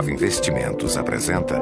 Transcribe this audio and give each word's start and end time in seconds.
Bravo 0.00 0.14
Investimentos 0.14 0.96
apresenta 0.96 1.60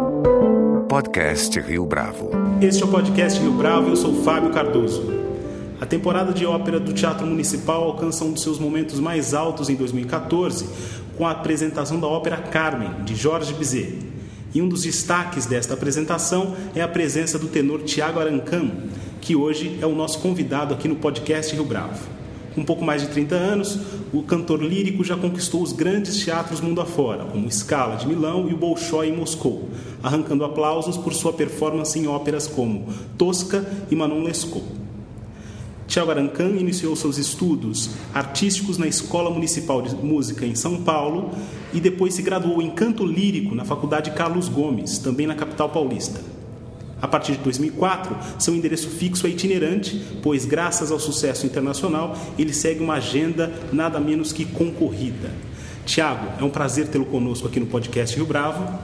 Podcast 0.89 1.59
Rio 1.59 1.85
Bravo. 1.85 2.31
Este 2.63 2.85
é 2.85 2.87
o 2.87 2.89
Podcast 2.89 3.41
Rio 3.41 3.51
Bravo 3.51 3.89
eu 3.89 3.97
sou 3.97 4.23
Fábio 4.23 4.51
Cardoso. 4.51 5.03
A 5.81 5.85
temporada 5.85 6.33
de 6.33 6.47
ópera 6.47 6.79
do 6.79 6.93
Teatro 6.93 7.27
Municipal 7.27 7.83
alcança 7.83 8.25
um 8.25 8.31
dos 8.31 8.45
seus 8.45 8.61
momentos 8.61 9.01
mais 9.01 9.35
altos 9.35 9.69
em 9.69 9.75
2014 9.75 10.69
com 11.17 11.27
a 11.27 11.33
apresentação 11.33 11.99
da 11.99 12.07
ópera 12.07 12.37
Carmen, 12.37 13.03
de 13.05 13.17
Jorge 13.17 13.53
Bizet. 13.55 13.99
E 14.55 14.63
um 14.63 14.69
dos 14.69 14.83
destaques 14.83 15.45
desta 15.45 15.75
apresentação 15.75 16.55
é 16.77 16.81
a 16.81 16.87
presença 16.87 17.41
do 17.41 17.49
tenor 17.49 17.83
Tiago 17.83 18.21
Arancam, 18.21 18.71
que 19.21 19.35
hoje 19.35 19.81
é 19.83 19.87
o 19.87 19.97
nosso 19.97 20.21
convidado 20.21 20.75
aqui 20.75 20.87
no 20.87 20.95
podcast 20.95 21.53
Rio 21.53 21.65
Bravo. 21.65 22.07
Com 22.55 22.65
pouco 22.65 22.85
mais 22.85 23.03
de 23.03 23.09
30 23.09 23.35
anos, 23.35 23.81
o 24.13 24.23
cantor 24.23 24.63
lírico 24.63 25.05
já 25.05 25.17
conquistou 25.17 25.63
os 25.63 25.73
grandes 25.73 26.17
teatros 26.25 26.61
mundo 26.61 26.81
afora, 26.81 27.25
como 27.25 27.51
Scala 27.51 27.97
de 27.97 28.07
Milão 28.07 28.49
e 28.49 28.55
o 28.55 28.57
Bolshoi 28.57 29.09
em 29.09 29.17
Moscou, 29.17 29.69
arrancando 30.03 30.45
aplausos 30.45 30.97
por 30.97 31.13
sua 31.13 31.33
performance 31.33 31.99
em 31.99 32.07
óperas 32.07 32.47
como 32.47 32.87
Tosca 33.19 33.67
e 33.91 33.97
Manon 33.97 34.23
Lescaut. 34.23 34.65
Tiago 35.87 36.11
Arancan 36.11 36.51
iniciou 36.51 36.95
seus 36.95 37.17
estudos 37.17 37.91
artísticos 38.13 38.77
na 38.77 38.87
Escola 38.87 39.31
Municipal 39.31 39.81
de 39.81 39.95
Música 39.95 40.45
em 40.45 40.55
São 40.55 40.83
Paulo 40.83 41.31
e 41.73 41.81
depois 41.81 42.13
se 42.13 42.23
graduou 42.23 42.61
em 42.61 42.71
canto 42.71 43.07
lírico 43.07 43.55
na 43.55 43.65
Faculdade 43.65 44.11
Carlos 44.11 44.49
Gomes, 44.49 44.99
também 44.99 45.27
na 45.27 45.35
capital 45.35 45.71
paulista. 45.71 46.38
A 47.01 47.07
partir 47.07 47.33
de 47.33 47.39
2004, 47.39 48.17
seu 48.39 48.55
endereço 48.55 48.89
fixo 48.89 49.27
é 49.27 49.31
itinerante, 49.31 50.05
pois, 50.23 50.45
graças 50.45 50.91
ao 50.91 50.99
sucesso 50.99 51.47
internacional, 51.47 52.17
ele 52.39 52.53
segue 52.53 52.83
uma 52.83 52.95
agenda 52.95 53.53
nada 53.73 54.01
menos 54.01 54.33
que 54.33 54.45
concorrida. 54.45 55.31
Tiago, 55.87 56.27
é 56.41 56.45
um 56.45 56.51
prazer 56.51 56.89
tê-lo 56.89 57.07
conosco 57.07 57.47
aqui 57.47 57.61
no 57.61 57.67
podcast 57.67 58.15
Rio 58.17 58.27
Bravo. 58.27 58.79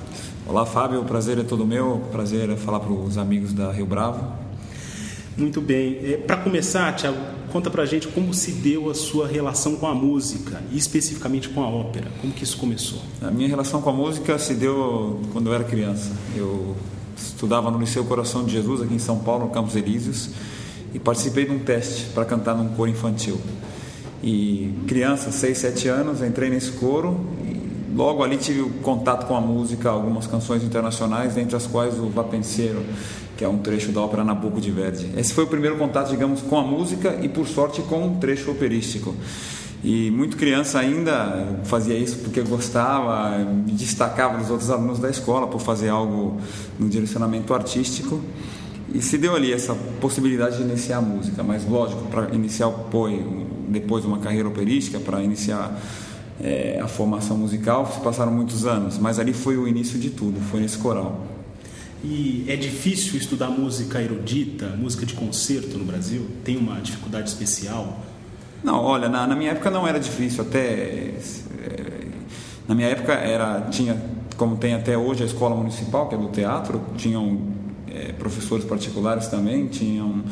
Olá, 0.46 0.64
Fábio, 0.64 1.00
o 1.00 1.04
prazer 1.04 1.38
é 1.38 1.42
todo 1.42 1.66
meu. 1.66 2.02
Prazer 2.12 2.48
é 2.50 2.56
falar 2.56 2.80
para 2.80 2.92
os 2.92 3.18
amigos 3.18 3.52
da 3.52 3.72
Rio 3.72 3.84
Bravo. 3.84 4.32
Muito 5.36 5.60
bem. 5.60 5.98
É, 6.02 6.16
para 6.16 6.36
começar, 6.36 6.94
Tiago, 6.94 7.18
conta 7.50 7.68
para 7.68 7.82
a 7.82 7.86
gente 7.86 8.06
como 8.08 8.32
se 8.32 8.52
deu 8.52 8.88
a 8.88 8.94
sua 8.94 9.26
relação 9.26 9.74
com 9.76 9.86
a 9.86 9.94
música 9.94 10.62
e 10.70 10.78
especificamente 10.78 11.48
com 11.48 11.62
a 11.62 11.68
ópera. 11.68 12.06
Como 12.20 12.32
que 12.32 12.44
isso 12.44 12.56
começou? 12.56 13.02
A 13.20 13.30
minha 13.30 13.48
relação 13.48 13.82
com 13.82 13.90
a 13.90 13.92
música 13.92 14.38
se 14.38 14.54
deu 14.54 15.20
quando 15.32 15.48
eu 15.48 15.54
era 15.54 15.64
criança. 15.64 16.12
Eu 16.36 16.76
estudava 17.16 17.70
no 17.70 17.78
Liceu 17.78 18.04
Coração 18.04 18.44
de 18.44 18.52
Jesus, 18.52 18.82
aqui 18.82 18.94
em 18.94 18.98
São 18.98 19.18
Paulo, 19.18 19.46
no 19.46 19.50
Campos 19.50 19.76
Elíseos, 19.76 20.30
e 20.92 20.98
participei 20.98 21.44
de 21.44 21.52
um 21.52 21.58
teste 21.58 22.06
para 22.14 22.24
cantar 22.24 22.54
num 22.54 22.68
coro 22.68 22.90
infantil. 22.90 23.40
E 24.22 24.72
criança, 24.86 25.30
6, 25.30 25.58
7 25.58 25.88
anos, 25.88 26.22
entrei 26.22 26.48
nesse 26.48 26.72
coro 26.72 27.20
e 27.42 27.94
logo 27.94 28.22
ali 28.22 28.36
tive 28.36 28.62
contato 28.80 29.26
com 29.26 29.36
a 29.36 29.40
música, 29.40 29.90
algumas 29.90 30.26
canções 30.26 30.62
internacionais, 30.62 31.36
entre 31.36 31.54
as 31.54 31.66
quais 31.66 31.98
o 31.98 32.08
Vapenseiro, 32.08 32.82
que 33.36 33.44
é 33.44 33.48
um 33.48 33.58
trecho 33.58 33.92
da 33.92 34.00
ópera 34.00 34.24
Nabucco 34.24 34.60
de 34.60 34.70
Verdi. 34.70 35.10
Esse 35.16 35.34
foi 35.34 35.44
o 35.44 35.46
primeiro 35.46 35.76
contato, 35.76 36.10
digamos, 36.10 36.40
com 36.40 36.56
a 36.56 36.62
música 36.62 37.18
e, 37.22 37.28
por 37.28 37.46
sorte, 37.46 37.82
com 37.82 38.06
um 38.06 38.18
trecho 38.18 38.50
operístico. 38.50 39.14
E 39.84 40.10
muito 40.10 40.38
criança 40.38 40.78
ainda 40.78 41.46
fazia 41.64 41.94
isso 41.94 42.16
porque 42.20 42.40
gostava, 42.40 43.36
me 43.38 43.72
destacava 43.72 44.38
dos 44.38 44.48
outros 44.48 44.70
alunos 44.70 44.98
da 44.98 45.10
escola 45.10 45.46
por 45.46 45.60
fazer 45.60 45.90
algo 45.90 46.40
no 46.78 46.88
direcionamento 46.88 47.52
artístico. 47.52 48.18
E 48.94 49.02
se 49.02 49.18
deu 49.18 49.36
ali 49.36 49.52
essa 49.52 49.74
possibilidade 50.00 50.56
de 50.56 50.62
iniciar 50.62 50.98
a 50.98 51.02
música, 51.02 51.42
mas 51.42 51.68
lógico, 51.68 52.06
para 52.06 52.34
iniciar 52.34 52.68
o 52.68 52.70
apoio, 52.70 53.46
depois 53.68 54.06
uma 54.06 54.18
carreira 54.18 54.48
operística, 54.48 54.98
para 54.98 55.22
iniciar 55.22 55.78
é, 56.40 56.80
a 56.82 56.88
formação 56.88 57.36
musical, 57.36 57.90
se 57.92 58.00
passaram 58.00 58.32
muitos 58.32 58.64
anos, 58.64 58.96
mas 58.96 59.18
ali 59.18 59.34
foi 59.34 59.58
o 59.58 59.68
início 59.68 59.98
de 59.98 60.08
tudo, 60.08 60.40
foi 60.50 60.60
nesse 60.60 60.78
coral. 60.78 61.26
E 62.02 62.44
é 62.48 62.56
difícil 62.56 63.18
estudar 63.18 63.48
música 63.48 64.00
erudita, 64.00 64.68
música 64.78 65.04
de 65.04 65.12
concerto 65.12 65.76
no 65.76 65.84
Brasil? 65.84 66.26
Tem 66.42 66.56
uma 66.56 66.80
dificuldade 66.80 67.28
especial? 67.28 68.02
Não, 68.64 68.82
olha, 68.82 69.10
na, 69.10 69.26
na 69.26 69.36
minha 69.36 69.50
época 69.50 69.70
não 69.70 69.86
era 69.86 70.00
difícil, 70.00 70.42
até 70.42 70.58
é, 70.58 71.14
na 72.66 72.74
minha 72.74 72.88
época 72.88 73.12
era 73.12 73.60
tinha 73.70 73.94
como 74.38 74.56
tem 74.56 74.74
até 74.74 74.96
hoje 74.96 75.22
a 75.22 75.26
escola 75.26 75.54
municipal 75.54 76.08
que 76.08 76.14
é 76.14 76.18
do 76.18 76.28
teatro, 76.28 76.80
tinham 76.96 77.40
é, 77.86 78.12
professores 78.12 78.64
particulares 78.64 79.28
também, 79.28 79.66
tinham 79.68 80.24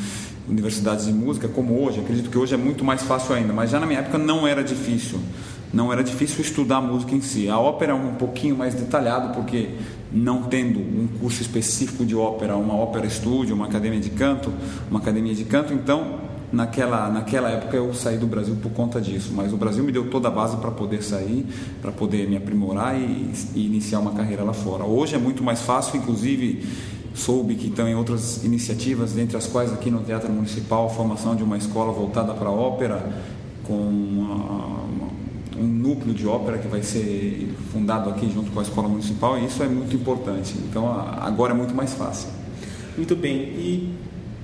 universidades 0.49 1.05
de 1.05 1.13
música 1.13 1.47
como 1.47 1.85
hoje. 1.85 2.01
Acredito 2.01 2.31
que 2.31 2.39
hoje 2.39 2.55
é 2.55 2.57
muito 2.57 2.83
mais 2.83 3.03
fácil 3.03 3.35
ainda, 3.35 3.53
mas 3.53 3.71
já 3.71 3.79
na 3.79 3.87
minha 3.87 4.01
época 4.01 4.19
não 4.19 4.47
era 4.47 4.65
difícil. 4.65 5.21
Não 5.73 5.93
era 5.93 6.03
difícil 6.03 6.41
estudar 6.41 6.79
a 6.79 6.81
música 6.81 7.15
em 7.15 7.21
si. 7.21 7.49
A 7.49 7.59
ópera 7.59 7.93
é 7.93 7.95
um 7.95 8.15
pouquinho 8.15 8.57
mais 8.57 8.75
detalhado 8.75 9.35
porque 9.35 9.71
não 10.13 10.43
tendo 10.43 10.81
um 10.81 11.07
curso 11.21 11.41
específico 11.41 12.05
de 12.05 12.17
ópera, 12.17 12.57
uma 12.57 12.75
ópera 12.75 13.07
estúdio, 13.07 13.55
uma 13.55 13.67
academia 13.67 14.01
de 14.01 14.11
canto, 14.11 14.53
uma 14.91 15.01
academia 15.01 15.35
de 15.35 15.45
canto, 15.45 15.73
então 15.73 16.32
naquela, 16.53 17.09
naquela 17.09 17.49
época 17.51 17.77
eu 17.77 17.93
saí 17.95 18.19
do 18.19 18.27
Brasil 18.27 18.57
por 18.61 18.71
conta 18.73 19.01
disso, 19.01 19.33
mas 19.35 19.53
o 19.53 19.57
Brasil 19.57 19.83
me 19.83 19.91
deu 19.91 20.11
toda 20.11 20.29
a 20.29 20.31
base 20.31 20.57
para 20.59 20.71
poder 20.71 21.03
sair, 21.03 21.47
para 21.81 21.91
poder 21.91 22.29
me 22.29 22.37
aprimorar 22.37 22.95
e, 22.97 23.33
e, 23.55 23.67
iniciar 23.67 24.01
uma 24.01 24.13
carreira 24.13 24.45
lá 24.45 24.53
fora. 24.53 24.85
Hoje 24.85 25.15
é 25.15 25.19
muito 25.19 25.43
mais 25.43 25.63
fácil, 25.63 25.97
inclusive 25.97 26.67
soube 27.15 27.55
que 27.55 27.69
estão 27.69 27.89
em 27.89 27.95
outras 27.95 28.45
iniciativas, 28.45 29.13
dentre 29.13 29.37
as 29.37 29.47
quais 29.47 29.73
aqui 29.73 29.91
no 29.91 30.01
Teatro 30.01 30.31
Municipal 30.31 30.87
a 30.87 30.91
formação 30.91 31.35
de 31.35 31.43
uma 31.43 31.57
escola 31.57 31.93
voltada 31.93 32.33
para 32.35 32.49
a 32.49 32.53
ópera, 32.53 33.23
com 33.65 33.75
uma, 33.75 34.83
um 35.59 35.67
núcleo 35.67 36.15
de 36.15 36.27
ópera 36.27 36.59
que 36.59 36.69
vai 36.69 36.83
ser 36.83 37.55
fundado 37.73 38.11
aqui 38.11 38.31
junto 38.33 38.51
com 38.51 38.61
a 38.61 38.63
escola 38.63 38.89
municipal 38.89 39.39
e 39.39 39.47
isso 39.47 39.63
é 39.63 39.69
muito 39.69 39.95
importante. 39.95 40.55
Então 40.69 40.91
agora 41.21 41.53
é 41.53 41.57
muito 41.57 41.75
mais 41.75 41.93
fácil. 41.95 42.29
Muito 42.97 43.17
bem. 43.17 43.37
E 43.37 43.95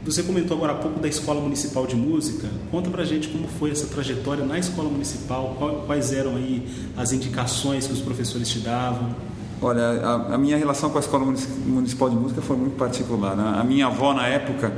você 0.05 0.23
comentou 0.23 0.57
agora 0.57 0.73
há 0.73 0.77
pouco 0.77 0.99
da 1.01 1.09
Escola 1.09 1.41
Municipal 1.41 1.87
de 1.87 1.97
Música. 1.97 2.49
Conta 2.71 2.89
pra 2.91 3.05
gente 3.05 3.29
como 3.29 3.47
foi 3.49 3.71
essa 3.71 3.87
trajetória 3.87 4.45
na 4.45 4.59
Escola 4.59 4.89
Municipal, 4.89 5.57
quais 5.87 6.13
eram 6.13 6.37
aí 6.37 6.67
as 6.97 7.13
indicações 7.13 7.87
que 7.87 7.93
os 7.93 8.01
professores 8.01 8.49
te 8.49 8.61
davam. 8.61 9.15
Olha, 9.61 9.83
a, 9.83 10.35
a 10.35 10.39
minha 10.39 10.57
relação 10.57 10.89
com 10.91 10.99
a 10.99 11.01
Escola 11.01 11.25
Municipal 11.67 12.09
de 12.09 12.17
Música 12.17 12.41
foi 12.41 12.57
muito 12.57 12.77
particular. 12.77 13.37
Né? 13.37 13.61
A 13.61 13.65
minha 13.65 13.87
avó, 13.87 14.15
na 14.15 14.27
época, 14.27 14.73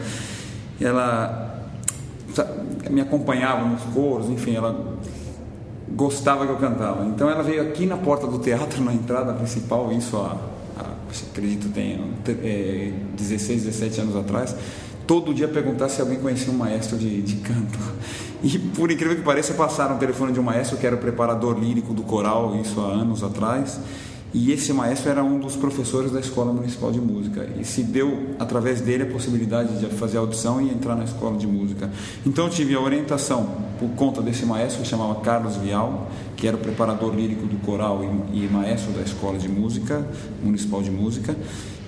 ela 0.80 1.50
me 2.88 3.00
acompanhava 3.00 3.66
nos 3.66 3.82
coros, 3.94 4.28
enfim, 4.30 4.54
ela 4.54 4.98
gostava 5.88 6.46
que 6.46 6.52
eu 6.52 6.56
cantava. 6.56 7.04
Então 7.06 7.28
ela 7.28 7.42
veio 7.42 7.62
aqui 7.62 7.86
na 7.86 7.96
porta 7.96 8.26
do 8.26 8.38
teatro, 8.38 8.82
na 8.84 8.94
entrada 8.94 9.32
principal, 9.32 9.92
isso 9.92 10.16
há, 10.16 10.36
há 10.78 10.86
acredito 11.30 11.68
tenha 11.72 12.00
é, 12.28 12.92
16, 13.16 13.64
17 13.64 14.00
anos 14.00 14.16
atrás, 14.16 14.54
todo 15.10 15.34
dia 15.34 15.48
perguntar 15.48 15.88
se 15.88 16.00
alguém 16.00 16.20
conhecia 16.20 16.52
um 16.52 16.56
maestro 16.56 16.96
de, 16.96 17.20
de 17.20 17.34
canto. 17.38 17.76
E 18.44 18.56
por 18.56 18.92
incrível 18.92 19.16
que 19.16 19.22
pareça, 19.22 19.52
passaram 19.54 19.96
o 19.96 19.98
telefone 19.98 20.32
de 20.32 20.38
um 20.38 20.42
maestro 20.44 20.76
que 20.76 20.86
era 20.86 20.94
o 20.94 20.98
preparador 21.00 21.58
lírico 21.58 21.92
do 21.92 22.04
coral, 22.04 22.56
isso 22.62 22.80
há 22.80 22.84
anos 22.84 23.24
atrás. 23.24 23.80
E 24.32 24.52
esse 24.52 24.72
maestro 24.72 25.10
era 25.10 25.24
um 25.24 25.40
dos 25.40 25.56
professores 25.56 26.12
da 26.12 26.20
Escola 26.20 26.52
Municipal 26.52 26.92
de 26.92 27.00
Música. 27.00 27.44
E 27.58 27.64
se 27.64 27.82
deu, 27.82 28.36
através 28.38 28.80
dele, 28.82 29.02
a 29.02 29.06
possibilidade 29.06 29.80
de 29.80 29.86
fazer 29.86 30.18
audição 30.18 30.62
e 30.62 30.70
entrar 30.70 30.94
na 30.94 31.02
escola 31.02 31.36
de 31.36 31.48
música. 31.48 31.90
Então 32.24 32.44
eu 32.44 32.50
tive 32.50 32.76
a 32.76 32.80
orientação 32.80 33.50
por 33.80 33.88
conta 33.96 34.22
desse 34.22 34.46
maestro 34.46 34.80
que 34.80 34.88
chamava 34.88 35.16
Carlos 35.16 35.56
Vial, 35.56 36.08
que 36.36 36.46
era 36.46 36.56
o 36.56 36.60
preparador 36.60 37.12
lírico 37.16 37.46
do 37.46 37.56
coral 37.66 38.00
e, 38.32 38.44
e 38.44 38.48
maestro 38.48 38.92
da 38.92 39.02
Escola 39.02 39.38
de 39.38 39.48
Música, 39.48 40.06
Municipal 40.40 40.80
de 40.80 40.92
Música. 40.92 41.36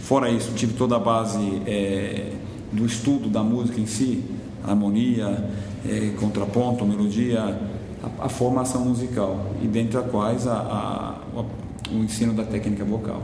Fora 0.00 0.28
isso, 0.28 0.50
tive 0.56 0.72
toda 0.72 0.96
a 0.96 0.98
base. 0.98 1.38
É, 1.64 2.32
do 2.72 2.86
estudo 2.86 3.28
da 3.28 3.42
música 3.42 3.80
em 3.80 3.86
si, 3.86 4.24
harmonia, 4.64 5.50
é, 5.86 6.12
contraponto, 6.18 6.84
melodia, 6.84 7.58
a, 8.02 8.26
a, 8.26 8.28
formação 8.28 8.84
musical 8.84 9.52
e 9.62 9.66
dentre 9.66 9.98
as 9.98 10.10
quais 10.10 10.46
a, 10.46 10.54
a, 10.54 11.44
o 11.92 11.98
ensino 11.98 12.32
da 12.32 12.44
técnica 12.44 12.84
vocal. 12.84 13.22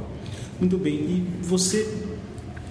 Muito 0.61 0.77
bem. 0.77 0.95
E 0.95 1.27
você, 1.43 1.89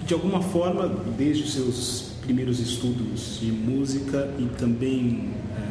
de 0.06 0.14
alguma 0.14 0.42
forma, 0.42 0.88
desde 1.16 1.44
os 1.44 1.52
seus 1.52 2.12
primeiros 2.22 2.60
estudos 2.60 3.38
de 3.40 3.50
música 3.50 4.34
e 4.38 4.44
também 4.58 5.30
é, 5.56 5.62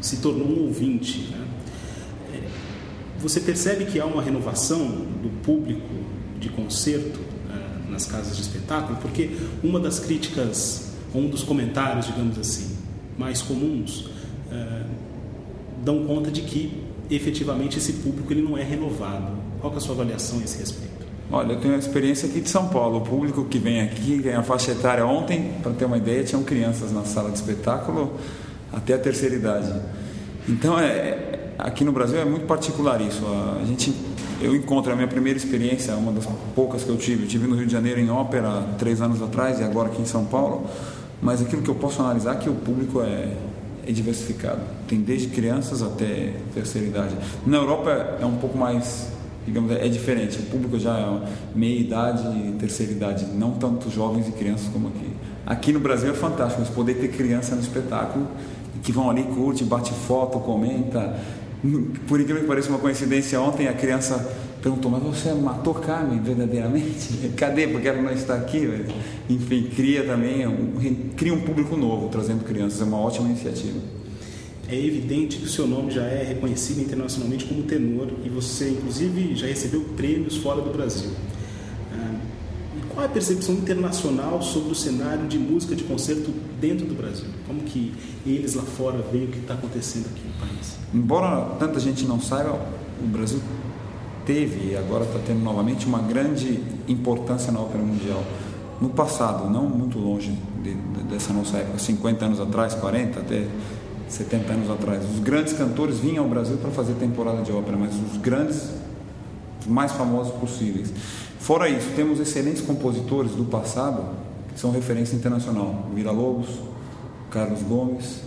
se 0.00 0.18
tornou 0.18 0.46
um 0.46 0.66
ouvinte, 0.66 1.28
né? 1.30 1.46
é, 2.34 2.42
você 3.18 3.40
percebe 3.40 3.84
que 3.86 4.00
há 4.00 4.06
uma 4.06 4.22
renovação 4.22 4.86
do 4.86 5.28
público 5.42 5.88
de 6.38 6.48
concerto 6.48 7.29
nas 8.00 8.06
casas 8.06 8.36
de 8.36 8.42
espetáculo, 8.42 8.98
porque 9.02 9.30
uma 9.62 9.78
das 9.78 9.98
críticas, 9.98 10.92
um 11.14 11.28
dos 11.28 11.42
comentários, 11.42 12.06
digamos 12.06 12.38
assim, 12.38 12.76
mais 13.18 13.42
comuns, 13.42 14.08
é, 14.50 14.82
dão 15.84 16.06
conta 16.06 16.30
de 16.30 16.42
que 16.42 16.82
efetivamente 17.10 17.78
esse 17.78 17.94
público 17.94 18.32
ele 18.32 18.42
não 18.42 18.56
é 18.56 18.62
renovado. 18.62 19.32
Qual 19.60 19.72
é 19.72 19.76
a 19.76 19.80
sua 19.80 19.94
avaliação 19.94 20.38
a 20.38 20.44
esse 20.44 20.58
respeito? 20.58 20.90
Olha, 21.30 21.52
eu 21.52 21.60
tenho 21.60 21.74
uma 21.74 21.78
experiência 21.78 22.28
aqui 22.28 22.40
de 22.40 22.48
São 22.48 22.68
Paulo. 22.68 22.98
O 22.98 23.00
público 23.02 23.44
que 23.44 23.58
vem 23.58 23.82
aqui, 23.82 24.20
tem 24.22 24.34
a 24.34 24.42
faixa 24.42 24.72
etária 24.72 25.04
ontem, 25.06 25.52
para 25.62 25.72
ter 25.72 25.84
uma 25.84 25.96
ideia, 25.96 26.24
tinham 26.24 26.42
crianças 26.42 26.92
na 26.92 27.04
sala 27.04 27.30
de 27.30 27.36
espetáculo 27.36 28.14
até 28.72 28.94
a 28.94 28.98
terceira 28.98 29.34
idade. 29.34 29.72
Então, 30.48 30.78
é, 30.78 31.52
aqui 31.58 31.84
no 31.84 31.92
Brasil 31.92 32.18
é 32.18 32.24
muito 32.24 32.46
particular 32.46 33.00
isso. 33.00 33.22
A 33.60 33.64
gente 33.64 33.92
eu 34.40 34.56
encontro 34.56 34.92
a 34.92 34.96
minha 34.96 35.08
primeira 35.08 35.38
experiência, 35.38 35.94
uma 35.94 36.12
das 36.12 36.26
poucas 36.54 36.82
que 36.82 36.88
eu 36.88 36.96
tive. 36.96 37.24
Eu 37.24 37.28
tive 37.28 37.46
no 37.46 37.54
Rio 37.54 37.66
de 37.66 37.72
Janeiro 37.72 38.00
em 38.00 38.10
ópera 38.10 38.62
três 38.78 39.00
anos 39.00 39.22
atrás 39.22 39.60
e 39.60 39.62
agora 39.62 39.88
aqui 39.88 40.00
em 40.00 40.06
São 40.06 40.24
Paulo. 40.24 40.66
Mas 41.20 41.42
aquilo 41.42 41.62
que 41.62 41.68
eu 41.68 41.74
posso 41.74 42.00
analisar 42.00 42.36
é 42.36 42.38
que 42.38 42.48
o 42.48 42.54
público 42.54 43.02
é, 43.02 43.34
é 43.86 43.92
diversificado. 43.92 44.60
Tem 44.88 45.00
desde 45.00 45.28
crianças 45.28 45.82
até 45.82 46.34
terceira 46.54 46.86
idade. 46.86 47.14
Na 47.46 47.58
Europa 47.58 48.18
é 48.18 48.24
um 48.24 48.36
pouco 48.36 48.56
mais, 48.56 49.08
digamos, 49.46 49.70
é 49.72 49.88
diferente. 49.88 50.38
O 50.38 50.42
público 50.44 50.78
já 50.78 50.98
é 50.98 51.20
meia 51.54 51.78
idade 51.78 52.26
e 52.26 52.52
terceira 52.58 52.92
idade, 52.92 53.26
não 53.26 53.52
tanto 53.52 53.90
jovens 53.90 54.26
e 54.28 54.32
crianças 54.32 54.68
como 54.72 54.88
aqui. 54.88 55.10
Aqui 55.44 55.72
no 55.72 55.80
Brasil 55.80 56.10
é 56.10 56.14
fantástico, 56.14 56.62
mas 56.62 56.70
poder 56.70 56.94
ter 56.94 57.08
criança 57.08 57.54
no 57.54 57.60
espetáculo 57.60 58.26
que 58.82 58.92
vão 58.92 59.10
ali, 59.10 59.22
curte, 59.22 59.64
bate 59.64 59.92
foto, 59.92 60.38
comenta. 60.40 61.16
Por 62.08 62.20
incrível 62.20 62.42
que 62.42 62.48
pareça, 62.48 62.68
uma 62.68 62.78
coincidência, 62.78 63.40
ontem 63.40 63.68
a 63.68 63.72
criança 63.72 64.16
perguntou, 64.62 64.90
mas 64.90 65.02
você 65.02 65.32
matou 65.34 65.74
Carmen 65.74 66.20
verdadeiramente? 66.20 67.30
Cadê? 67.36 67.66
Porque 67.68 67.88
ela 67.88 68.00
não 68.00 68.12
está 68.12 68.34
aqui. 68.34 68.68
Enfim, 69.28 69.70
cria 69.74 70.04
também, 70.04 70.46
um, 70.46 70.72
cria 71.16 71.34
um 71.34 71.40
público 71.40 71.76
novo, 71.76 72.08
trazendo 72.08 72.44
crianças, 72.44 72.80
é 72.80 72.84
uma 72.84 72.98
ótima 72.98 73.28
iniciativa. 73.28 73.78
É 74.68 74.78
evidente 74.78 75.38
que 75.38 75.46
o 75.46 75.48
seu 75.48 75.66
nome 75.66 75.90
já 75.90 76.04
é 76.04 76.22
reconhecido 76.22 76.80
internacionalmente 76.80 77.44
como 77.44 77.64
tenor 77.64 78.08
e 78.24 78.28
você, 78.28 78.70
inclusive, 78.70 79.34
já 79.34 79.46
recebeu 79.46 79.80
prêmios 79.96 80.36
fora 80.36 80.62
do 80.62 80.70
Brasil. 80.70 81.10
Qual 83.00 83.08
é 83.08 83.10
a 83.12 83.14
percepção 83.14 83.54
internacional 83.54 84.42
sobre 84.42 84.72
o 84.72 84.74
cenário 84.74 85.26
de 85.26 85.38
música 85.38 85.74
de 85.74 85.84
concerto 85.84 86.30
dentro 86.60 86.84
do 86.84 86.94
Brasil? 86.94 87.28
Como 87.46 87.62
que 87.62 87.94
eles 88.26 88.54
lá 88.54 88.62
fora 88.62 89.02
veem 89.10 89.24
o 89.24 89.28
que 89.28 89.38
está 89.38 89.54
acontecendo 89.54 90.04
aqui 90.04 90.20
no 90.22 90.34
país? 90.34 90.76
Embora 90.92 91.56
tanta 91.58 91.80
gente 91.80 92.04
não 92.04 92.20
saiba, 92.20 92.60
o 93.02 93.06
Brasil 93.06 93.40
teve 94.26 94.72
e 94.72 94.76
agora 94.76 95.04
está 95.04 95.18
tendo 95.26 95.40
novamente 95.40 95.86
uma 95.86 96.00
grande 96.00 96.62
importância 96.86 97.50
na 97.50 97.60
ópera 97.60 97.82
mundial. 97.82 98.22
No 98.82 98.90
passado, 98.90 99.48
não 99.48 99.66
muito 99.66 99.98
longe 99.98 100.38
de, 100.62 100.74
de, 100.74 101.02
dessa 101.04 101.32
nossa 101.32 101.56
época, 101.56 101.78
50 101.78 102.22
anos 102.22 102.38
atrás, 102.38 102.74
40 102.74 103.18
até 103.18 103.46
70 104.10 104.52
anos 104.52 104.70
atrás, 104.70 105.04
os 105.10 105.20
grandes 105.20 105.54
cantores 105.54 105.98
vinham 106.00 106.24
ao 106.24 106.28
Brasil 106.28 106.58
para 106.58 106.70
fazer 106.70 106.92
temporada 106.96 107.40
de 107.40 107.50
ópera, 107.50 107.78
mas 107.78 107.94
os 107.94 108.18
grandes, 108.18 108.68
mais 109.66 109.90
famosos 109.90 110.34
possíveis. 110.34 110.92
Fora 111.40 111.68
isso, 111.70 111.88
temos 111.96 112.20
excelentes 112.20 112.60
compositores 112.60 113.32
do 113.32 113.44
passado 113.44 114.04
que 114.52 114.60
são 114.60 114.70
referência 114.70 115.16
internacional, 115.16 115.86
Vila 115.94 116.12
Lobos, 116.12 116.48
Carlos 117.30 117.62
Gomes 117.62 118.20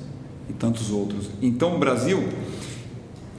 e 0.50 0.54
tantos 0.54 0.89
outros. 0.89 1.30
Então, 1.39 1.75
o 1.75 1.80
Brasil 1.80 2.27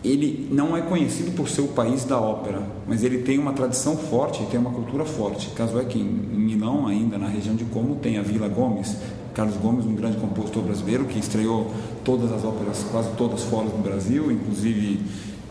ele 0.04 0.48
não 0.52 0.76
é 0.76 0.82
conhecido 0.82 1.32
por 1.32 1.48
ser 1.48 1.62
o 1.62 1.68
país 1.68 2.04
da 2.04 2.20
ópera, 2.20 2.62
mas 2.86 3.02
ele 3.02 3.22
tem 3.22 3.38
uma 3.38 3.52
tradição 3.52 3.96
forte 3.96 4.42
e 4.42 4.46
tem 4.46 4.60
uma 4.60 4.70
cultura 4.70 5.04
forte. 5.04 5.50
Caso 5.56 5.78
é 5.78 5.84
que 5.84 5.98
em 5.98 6.04
Milão, 6.04 6.86
ainda 6.86 7.18
na 7.18 7.26
região 7.26 7.56
de 7.56 7.64
Como, 7.64 7.96
tem 7.96 8.16
a 8.16 8.22
Vila 8.22 8.48
Gomes, 8.48 8.96
Carlos 9.34 9.56
Gomes, 9.56 9.86
um 9.86 9.94
grande 9.94 10.18
compositor 10.18 10.62
brasileiro 10.62 11.06
que 11.06 11.18
estreou 11.18 11.72
todas 12.04 12.30
as 12.30 12.44
óperas, 12.44 12.84
quase 12.92 13.10
todas 13.16 13.42
fora 13.42 13.68
do 13.68 13.82
Brasil, 13.82 14.30
inclusive 14.30 15.00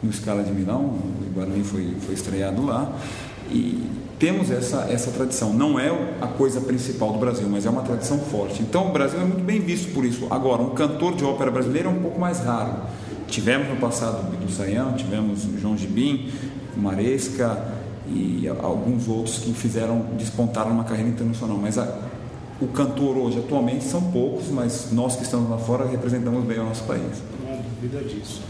no 0.02 0.14
Scala 0.14 0.44
de 0.44 0.52
Milão, 0.52 0.82
o 0.82 1.34
Guarani 1.34 1.64
foi, 1.64 1.94
foi 2.00 2.14
estreado 2.14 2.66
lá. 2.66 2.96
E 3.52 3.84
temos 4.24 4.50
essa, 4.50 4.88
essa 4.90 5.12
tradição. 5.12 5.52
Não 5.52 5.78
é 5.78 5.90
a 6.22 6.28
coisa 6.28 6.62
principal 6.62 7.12
do 7.12 7.20
Brasil, 7.20 7.46
mas 7.52 7.66
é 7.66 7.70
uma 7.70 7.82
tradição 7.82 8.18
forte. 8.18 8.62
Então 8.62 8.88
o 8.88 8.94
Brasil 8.94 9.20
é 9.20 9.26
muito 9.26 9.44
bem 9.44 9.60
visto 9.60 9.94
por 9.94 10.06
isso. 10.06 10.28
Agora, 10.30 10.62
um 10.62 10.70
cantor 10.70 11.14
de 11.14 11.26
ópera 11.26 11.52
brasileiro 11.52 11.90
é 11.90 11.92
um 11.92 12.02
pouco 12.02 12.18
mais 12.18 12.40
raro 12.40 12.84
Tivemos 13.28 13.68
no 13.68 13.76
passado 13.78 14.26
o 14.26 14.32
Bidu 14.32 14.46
tivemos 14.96 15.44
o 15.44 15.58
João 15.60 15.76
Gibim, 15.76 16.32
o 16.78 16.80
Maresca 16.80 17.68
e 18.08 18.48
alguns 18.48 19.10
outros 19.10 19.40
que 19.40 19.52
fizeram, 19.54 20.06
despontaram 20.18 20.72
uma 20.72 20.86
carreira 20.86 21.10
internacional. 21.10 21.58
Mas 21.58 21.78
a, 21.78 22.00
o 22.62 22.68
cantor 22.68 23.18
hoje, 23.18 23.40
atualmente, 23.40 23.84
são 23.84 24.04
poucos, 24.04 24.48
mas 24.50 24.90
nós 24.94 25.18
que 25.18 25.24
estamos 25.24 25.50
lá 25.50 25.58
fora 25.58 25.86
representamos 25.86 26.46
bem 26.46 26.60
o 26.60 26.64
nosso 26.64 26.84
país. 26.86 27.02
Não 27.44 27.54
há 27.54 27.58
dúvida 27.58 28.02
disso. 28.04 28.42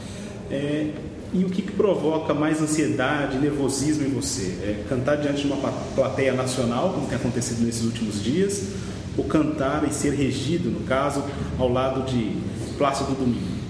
É, 0.52 0.92
e 1.34 1.44
o 1.44 1.50
que, 1.50 1.62
que, 1.62 1.72
provoca 1.72 2.34
mais 2.34 2.62
ansiedade, 2.62 3.38
nervosismo 3.38 4.06
em 4.06 4.12
você? 4.12 4.58
É 4.62 4.84
cantar 4.88 5.18
diante 5.18 5.42
de 5.42 5.48
uma 5.52 5.72
plateia 5.96 6.34
nacional, 6.34 6.92
como 6.94 7.08
tem 7.08 7.18
acontecido 7.18 7.66
nesses 7.66 7.84
últimos 7.84 8.24
dias, 8.24 8.68
ou 9.18 9.24
cantar 9.26 9.84
e 9.88 9.94
ser 9.94 10.14
regido, 10.14 10.70
no 10.70 10.82
caso, 10.82 11.24
ao 11.58 11.70
lado 11.70 12.04
de 12.04 12.38
Plácido 12.78 13.14
Domingo? 13.14 13.64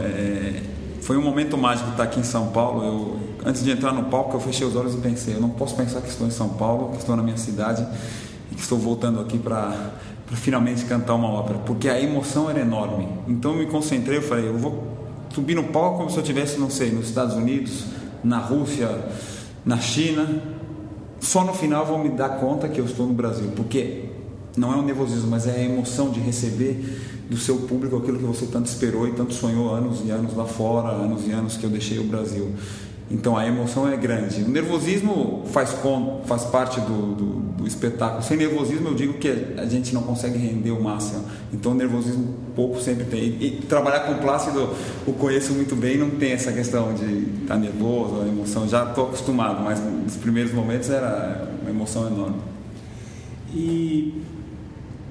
É, 0.00 0.62
foi 1.00 1.16
um 1.16 1.22
momento 1.22 1.56
mágico 1.56 1.90
estar 1.90 2.04
aqui 2.04 2.20
em 2.20 2.24
São 2.24 2.48
Paulo. 2.48 2.84
Eu, 2.84 3.20
antes 3.44 3.62
de 3.64 3.70
entrar 3.70 3.92
no 3.92 4.04
palco, 4.04 4.36
eu 4.36 4.40
fechei 4.40 4.66
os 4.66 4.76
olhos 4.76 4.94
e 4.94 4.98
pensei: 4.98 5.34
eu 5.34 5.40
não 5.40 5.50
posso 5.50 5.74
pensar 5.74 6.00
que 6.00 6.08
estou 6.08 6.26
em 6.26 6.30
São 6.30 6.50
Paulo, 6.50 6.90
que 6.90 6.98
estou 6.98 7.16
na 7.16 7.22
minha 7.22 7.36
cidade 7.36 7.86
e 8.50 8.54
que 8.54 8.60
estou 8.60 8.78
voltando 8.78 9.20
aqui 9.20 9.38
para 9.38 9.92
finalmente 10.32 10.84
cantar 10.84 11.14
uma 11.14 11.28
ópera, 11.28 11.58
porque 11.60 11.88
a 11.88 12.00
emoção 12.00 12.48
era 12.48 12.60
enorme. 12.60 13.08
Então 13.28 13.52
eu 13.52 13.58
me 13.58 13.66
concentrei, 13.66 14.18
eu 14.18 14.22
falei: 14.22 14.48
eu 14.48 14.58
vou 14.58 14.91
subir 15.34 15.54
no 15.54 15.64
palco 15.64 15.98
como 15.98 16.10
se 16.10 16.16
eu 16.16 16.22
estivesse, 16.22 16.58
não 16.58 16.70
sei, 16.70 16.90
nos 16.90 17.08
Estados 17.08 17.34
Unidos, 17.34 17.84
na 18.22 18.38
Rússia, 18.38 18.88
na 19.64 19.78
China. 19.78 20.42
Só 21.20 21.44
no 21.44 21.54
final 21.54 21.86
vou 21.86 21.98
me 21.98 22.10
dar 22.10 22.40
conta 22.40 22.68
que 22.68 22.80
eu 22.80 22.84
estou 22.84 23.06
no 23.06 23.14
Brasil, 23.14 23.50
porque 23.54 24.06
não 24.56 24.72
é 24.72 24.76
um 24.76 24.82
nervosismo, 24.82 25.30
mas 25.30 25.46
é 25.46 25.52
a 25.52 25.62
emoção 25.62 26.10
de 26.10 26.20
receber 26.20 27.24
do 27.30 27.36
seu 27.36 27.56
público 27.60 27.96
aquilo 27.96 28.18
que 28.18 28.24
você 28.24 28.46
tanto 28.46 28.66
esperou 28.66 29.08
e 29.08 29.12
tanto 29.12 29.32
sonhou 29.32 29.72
anos 29.72 30.02
e 30.04 30.10
anos 30.10 30.36
lá 30.36 30.44
fora, 30.44 30.88
anos 30.88 31.26
e 31.26 31.30
anos 31.30 31.56
que 31.56 31.64
eu 31.64 31.70
deixei 31.70 31.98
o 31.98 32.04
Brasil. 32.04 32.50
Então 33.10 33.36
a 33.36 33.46
emoção 33.46 33.88
é 33.88 33.96
grande. 33.96 34.42
O 34.42 34.48
nervosismo 34.48 35.42
faz, 35.46 35.76
faz 36.24 36.44
parte 36.44 36.80
do, 36.80 37.14
do, 37.14 37.24
do, 37.58 37.66
espetáculo. 37.66 38.22
Sem 38.22 38.36
nervosismo 38.36 38.88
eu 38.88 38.94
digo 38.94 39.14
que 39.14 39.28
a 39.58 39.66
gente 39.66 39.92
não 39.92 40.02
consegue 40.02 40.38
render 40.38 40.70
o 40.70 40.82
máximo. 40.82 41.24
Então 41.52 41.72
o 41.72 41.74
nervosismo 41.74 42.34
pouco 42.56 42.80
sempre 42.80 43.04
tem. 43.04 43.20
E, 43.20 43.46
e 43.46 43.66
trabalhar 43.68 44.00
com 44.00 44.14
Plácido 44.14 44.70
o 45.06 45.12
conheço 45.12 45.52
muito 45.52 45.76
bem, 45.76 45.98
não 45.98 46.10
tem 46.10 46.32
essa 46.32 46.52
questão 46.52 46.94
de 46.94 47.42
estar 47.42 47.56
nervoso, 47.56 48.22
a 48.22 48.26
emoção. 48.26 48.66
Já 48.66 48.88
estou 48.88 49.08
acostumado, 49.08 49.62
mas 49.62 49.78
nos 49.80 50.16
primeiros 50.16 50.52
momentos 50.52 50.88
era 50.88 51.48
uma 51.60 51.70
emoção 51.70 52.06
enorme. 52.06 52.36
E 53.54 54.22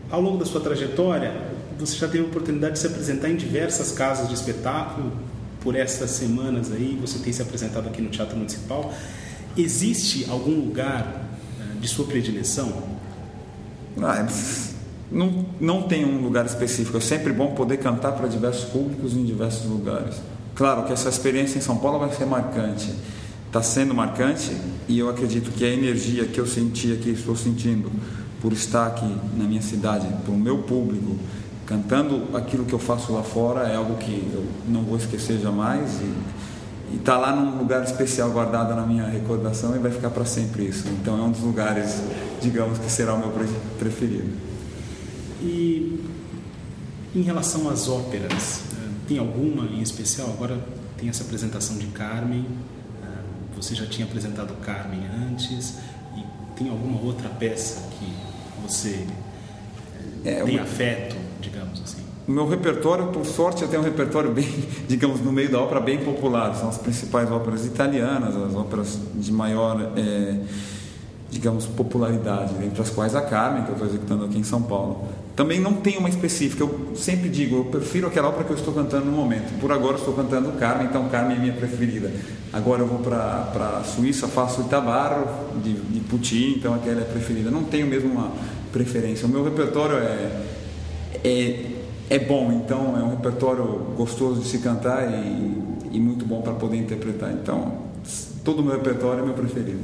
ao 0.09 0.19
longo 0.19 0.37
da 0.37 0.45
sua 0.45 0.59
trajetória, 0.59 1.33
você 1.79 1.95
já 1.97 2.07
teve 2.07 2.23
a 2.23 2.27
oportunidade 2.27 2.73
de 2.73 2.79
se 2.79 2.87
apresentar 2.87 3.29
em 3.29 3.35
diversas 3.35 3.91
casas 3.91 4.27
de 4.27 4.33
espetáculo. 4.33 5.11
Por 5.61 5.75
essas 5.75 6.09
semanas 6.11 6.71
aí, 6.71 6.97
você 6.99 7.19
tem 7.19 7.31
se 7.31 7.41
apresentado 7.41 7.87
aqui 7.87 8.01
no 8.01 8.09
Teatro 8.09 8.35
Municipal. 8.35 8.93
Existe 9.55 10.27
algum 10.29 10.59
lugar 10.59 11.29
eh, 11.59 11.79
de 11.79 11.87
sua 11.87 12.05
predileção? 12.05 12.71
Ah, 14.01 14.25
não, 15.11 15.45
não 15.59 15.83
tem 15.83 16.05
um 16.05 16.21
lugar 16.21 16.45
específico. 16.45 16.97
É 16.97 17.01
sempre 17.01 17.33
bom 17.33 17.53
poder 17.53 17.77
cantar 17.77 18.13
para 18.13 18.27
diversos 18.27 18.69
públicos 18.69 19.13
em 19.13 19.23
diversos 19.23 19.65
lugares. 19.65 20.15
Claro 20.55 20.85
que 20.85 20.93
essa 20.93 21.09
experiência 21.09 21.57
em 21.57 21.61
São 21.61 21.77
Paulo 21.77 21.99
vai 21.99 22.11
ser 22.13 22.25
marcante. 22.25 22.93
Está 23.47 23.61
sendo 23.61 23.93
marcante 23.93 24.55
e 24.87 24.97
eu 24.97 25.09
acredito 25.09 25.51
que 25.51 25.65
a 25.65 25.69
energia 25.69 26.25
que 26.25 26.39
eu 26.39 26.47
senti 26.47 26.93
aqui, 26.93 27.09
estou 27.09 27.35
sentindo 27.35 27.91
por 28.41 28.53
estar 28.53 28.87
aqui 28.87 29.15
na 29.37 29.43
minha 29.43 29.61
cidade, 29.61 30.07
para 30.23 30.33
o 30.33 30.37
meu 30.37 30.59
público, 30.59 31.17
cantando 31.71 32.35
aquilo 32.35 32.65
que 32.65 32.73
eu 32.73 32.79
faço 32.79 33.13
lá 33.13 33.23
fora 33.23 33.61
é 33.61 33.77
algo 33.77 33.95
que 33.95 34.29
eu 34.33 34.45
não 34.67 34.83
vou 34.83 34.97
esquecer 34.97 35.39
jamais 35.39 36.01
e 36.01 36.97
está 36.97 37.17
lá 37.17 37.33
num 37.33 37.57
lugar 37.57 37.81
especial 37.81 38.29
guardado 38.29 38.75
na 38.75 38.85
minha 38.85 39.05
recordação 39.05 39.73
e 39.73 39.79
vai 39.79 39.89
ficar 39.89 40.09
para 40.09 40.25
sempre 40.25 40.65
isso. 40.65 40.85
Então 40.89 41.17
é 41.17 41.21
um 41.21 41.31
dos 41.31 41.39
lugares, 41.39 42.01
digamos 42.41 42.77
que 42.77 42.91
será 42.91 43.13
o 43.13 43.19
meu 43.19 43.31
preferido. 43.79 44.29
E 45.41 46.03
em 47.15 47.21
relação 47.21 47.69
às 47.69 47.87
óperas, 47.87 48.63
eh, 48.73 48.89
tem 49.07 49.17
alguma 49.17 49.63
em 49.63 49.81
especial? 49.81 50.27
Agora 50.27 50.59
tem 50.97 51.07
essa 51.07 51.23
apresentação 51.23 51.77
de 51.77 51.87
Carmen. 51.87 52.45
Eh, 53.01 53.07
você 53.55 53.73
já 53.73 53.85
tinha 53.85 54.05
apresentado 54.05 54.53
Carmen 54.55 55.03
antes 55.29 55.75
e 56.17 56.25
tem 56.57 56.69
alguma 56.69 56.99
outra 57.01 57.29
peça 57.29 57.87
que 57.97 58.13
você 58.61 59.07
é, 60.25 60.43
tem 60.43 60.59
afeto? 60.59 61.30
Digamos 61.41 61.81
assim? 61.81 62.01
O 62.27 62.31
meu 62.31 62.47
repertório, 62.47 63.07
por 63.07 63.25
sorte, 63.25 63.65
tenho 63.67 63.81
um 63.81 63.85
repertório 63.85 64.31
bem, 64.31 64.47
digamos, 64.87 65.19
no 65.21 65.31
meio 65.31 65.51
da 65.51 65.59
ópera 65.59 65.79
bem 65.79 65.97
popular. 65.97 66.55
São 66.55 66.69
as 66.69 66.77
principais 66.77 67.31
óperas 67.31 67.65
italianas, 67.65 68.35
as 68.35 68.55
óperas 68.55 68.99
de 69.15 69.31
maior, 69.31 69.91
é, 69.97 70.35
digamos, 71.31 71.65
popularidade, 71.65 72.53
entre 72.63 72.81
as 72.81 72.89
quais 72.89 73.15
a 73.15 73.21
Carmen, 73.21 73.63
que 73.63 73.69
eu 73.69 73.73
estou 73.73 73.87
executando 73.87 74.25
aqui 74.25 74.37
em 74.37 74.43
São 74.43 74.61
Paulo. 74.61 75.09
Também 75.35 75.59
não 75.59 75.73
tem 75.73 75.97
uma 75.97 76.09
específica, 76.09 76.63
eu 76.63 76.91
sempre 76.93 77.27
digo, 77.27 77.55
eu 77.57 77.65
prefiro 77.65 78.05
aquela 78.05 78.27
ópera 78.27 78.43
que 78.43 78.51
eu 78.51 78.57
estou 78.57 78.73
cantando 78.73 79.05
no 79.05 79.13
momento. 79.13 79.59
Por 79.59 79.71
agora 79.71 79.97
estou 79.97 80.13
cantando 80.13 80.51
Carmen, 80.53 80.87
então 80.87 81.09
Carmen 81.09 81.37
é 81.37 81.39
minha 81.39 81.53
preferida. 81.53 82.11
Agora 82.53 82.81
eu 82.81 82.87
vou 82.87 82.99
para 82.99 83.79
a 83.79 83.83
Suíça, 83.83 84.27
faço 84.27 84.61
Itabarro, 84.61 85.25
de, 85.63 85.73
de 85.73 85.99
Puccini, 86.01 86.55
então 86.57 86.75
aquela 86.75 87.01
é 87.01 87.05
preferida. 87.05 87.49
Não 87.49 87.63
tenho 87.63 87.87
mesmo 87.87 88.11
uma 88.11 88.31
preferência. 88.71 89.25
O 89.25 89.29
meu 89.29 89.43
repertório 89.43 89.97
é 89.97 90.50
é, 91.23 91.65
é 92.09 92.19
bom, 92.19 92.51
então 92.51 92.97
é 92.97 93.03
um 93.03 93.09
repertório 93.09 93.63
gostoso 93.95 94.41
de 94.41 94.47
se 94.47 94.59
cantar 94.59 95.09
e, 95.11 95.95
e 95.95 95.99
muito 95.99 96.25
bom 96.25 96.41
para 96.41 96.53
poder 96.53 96.77
interpretar. 96.77 97.31
Então, 97.31 97.73
todo 98.43 98.59
o 98.59 98.63
meu 98.63 98.73
repertório 98.73 99.23
é 99.23 99.25
meu 99.25 99.33
preferido. 99.33 99.79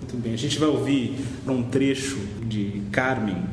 Muito 0.00 0.16
bem, 0.16 0.34
a 0.34 0.38
gente 0.38 0.58
vai 0.58 0.68
ouvir 0.68 1.16
um 1.46 1.62
trecho 1.62 2.18
de 2.46 2.82
Carmen, 2.90 3.44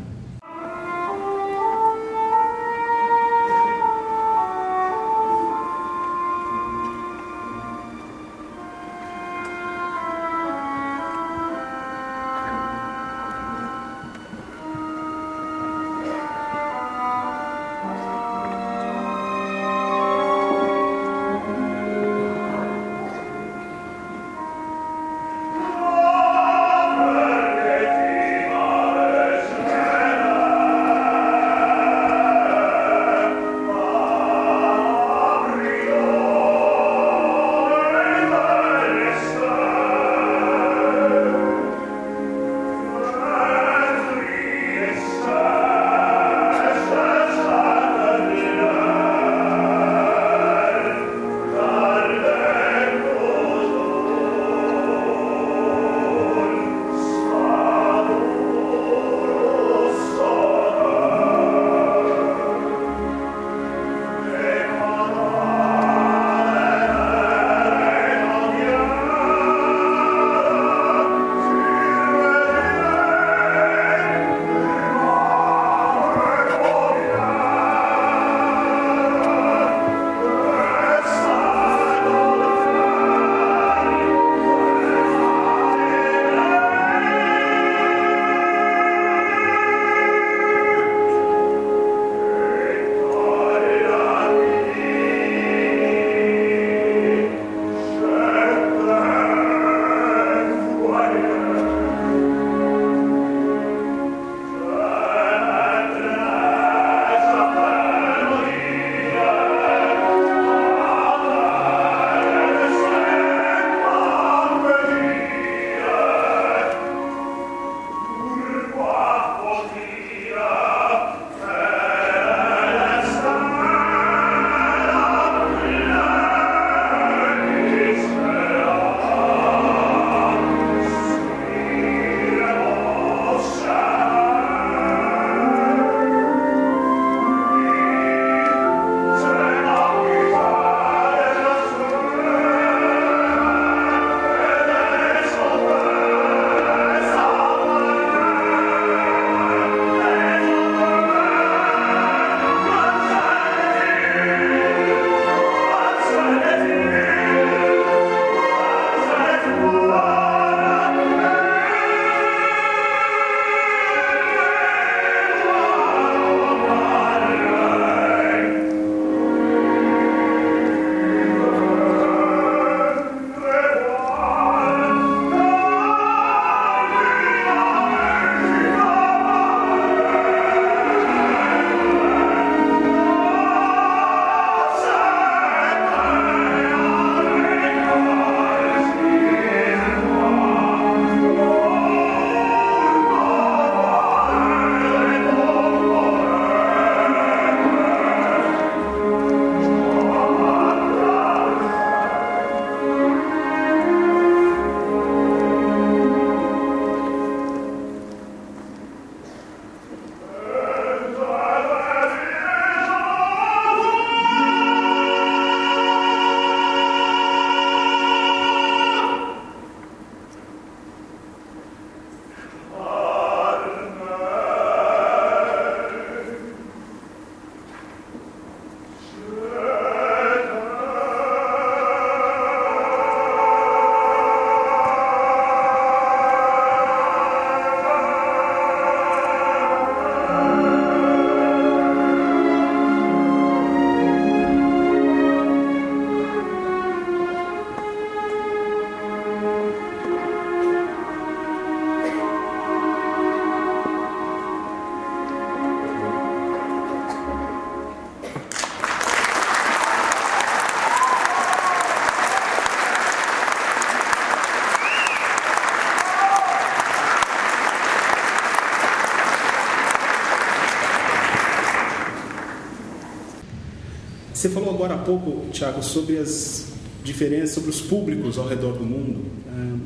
Você 274.40 274.48
falou 274.48 274.70
agora 274.70 274.94
há 274.94 274.98
pouco, 275.00 275.52
Tiago, 275.52 275.84
sobre 275.84 276.18
as 276.18 276.68
diferenças, 277.04 277.50
sobre 277.50 277.72
os 277.72 277.82
públicos 277.82 278.38
ao 278.38 278.48
redor 278.48 278.72
do 278.72 278.86
mundo. 278.86 279.26
É, 279.50 279.78